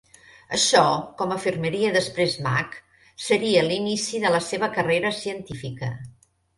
[0.57, 0.79] Això,
[1.19, 2.79] com afirmaria després Mak,
[3.29, 5.97] seria l'inici de la seva carrera científica.